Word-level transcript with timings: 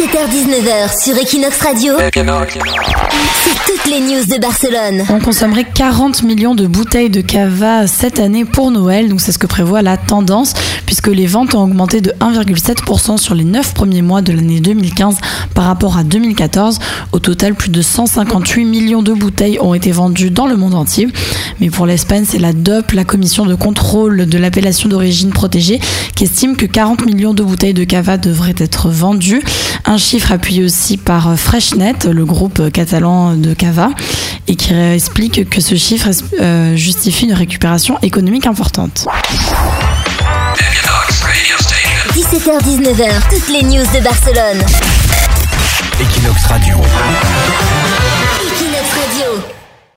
17h-19h 0.00 1.04
sur 1.04 1.14
Equinox 1.18 1.60
Radio. 1.60 1.92
C'est 1.98 3.54
toutes 3.66 3.84
les 3.84 4.00
news 4.00 4.24
de 4.24 4.40
Barcelone. 4.40 5.04
On 5.10 5.20
consommerait 5.20 5.66
40 5.74 6.22
millions 6.22 6.54
de 6.54 6.66
bouteilles 6.66 7.10
de 7.10 7.20
cava 7.20 7.86
cette 7.86 8.18
année 8.18 8.46
pour 8.46 8.70
Noël, 8.70 9.10
donc 9.10 9.20
c'est 9.20 9.32
ce 9.32 9.38
que 9.38 9.46
prévoit 9.46 9.82
la 9.82 9.98
tendance, 9.98 10.54
puisque 10.86 11.08
les 11.08 11.26
ventes 11.26 11.54
ont 11.54 11.62
augmenté 11.62 12.00
de 12.00 12.12
1,7% 12.12 13.18
sur 13.18 13.34
les 13.34 13.44
9 13.44 13.74
premiers 13.74 14.00
mois 14.00 14.22
de 14.22 14.32
l'année 14.32 14.60
2015 14.60 15.16
par 15.54 15.64
rapport 15.64 15.96
à 15.96 16.04
2014. 16.04 16.78
Au 17.12 17.18
total, 17.18 17.54
plus 17.54 17.70
de 17.70 17.82
158 17.82 18.64
millions 18.64 19.02
de 19.02 19.12
bouteilles 19.12 19.58
ont 19.60 19.74
été 19.74 19.92
vendues 19.92 20.30
dans 20.30 20.46
le 20.46 20.56
monde 20.56 20.74
entier. 20.74 21.08
Mais 21.60 21.70
pour 21.70 21.86
l'Espagne, 21.86 22.24
c'est 22.26 22.38
la 22.38 22.52
DOP, 22.52 22.92
la 22.92 23.04
commission 23.04 23.46
de 23.46 23.54
contrôle 23.54 24.26
de 24.26 24.38
l'appellation 24.38 24.88
d'origine 24.88 25.30
protégée, 25.30 25.80
qui 26.14 26.24
estime 26.24 26.56
que 26.56 26.66
40 26.66 27.06
millions 27.06 27.34
de 27.34 27.42
bouteilles 27.42 27.74
de 27.74 27.84
cava 27.84 28.16
devraient 28.16 28.54
être 28.58 28.88
vendues. 28.88 29.42
Un 29.84 29.98
chiffre 29.98 30.32
appuyé 30.32 30.64
aussi 30.64 30.96
par 30.96 31.38
Freshnet, 31.38 31.94
le 32.10 32.24
groupe 32.24 32.70
catalan 32.70 33.34
de 33.34 33.54
cava, 33.54 33.90
et 34.48 34.56
qui 34.56 34.74
explique 34.74 35.48
que 35.48 35.60
ce 35.60 35.74
chiffre 35.74 36.08
euh, 36.40 36.76
justifie 36.76 37.26
une 37.26 37.34
récupération 37.34 37.98
économique 38.02 38.46
importante. 38.46 39.06
17h-19h, 42.14 43.06
toutes 43.30 43.48
les 43.48 43.62
news 43.62 43.84
de 43.94 44.00
Barcelone. 44.02 44.99
Equinox 46.20 46.50
Radio. 46.50 46.89